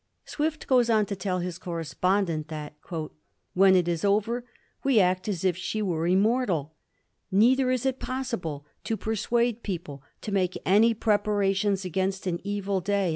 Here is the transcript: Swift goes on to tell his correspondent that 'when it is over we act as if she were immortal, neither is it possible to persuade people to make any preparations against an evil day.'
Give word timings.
Swift 0.25 0.65
goes 0.65 0.89
on 0.89 1.05
to 1.05 1.15
tell 1.15 1.37
his 1.41 1.59
correspondent 1.59 2.47
that 2.47 2.73
'when 3.53 3.75
it 3.75 3.87
is 3.87 4.03
over 4.03 4.43
we 4.83 4.99
act 4.99 5.27
as 5.27 5.45
if 5.45 5.55
she 5.55 5.79
were 5.79 6.07
immortal, 6.07 6.73
neither 7.31 7.69
is 7.69 7.85
it 7.85 7.99
possible 7.99 8.65
to 8.83 8.97
persuade 8.97 9.61
people 9.61 10.01
to 10.19 10.31
make 10.31 10.57
any 10.65 10.95
preparations 10.95 11.85
against 11.85 12.25
an 12.25 12.39
evil 12.43 12.81
day.' 12.81 13.09